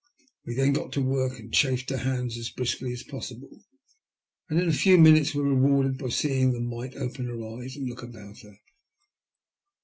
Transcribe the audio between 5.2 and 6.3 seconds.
were rewarded by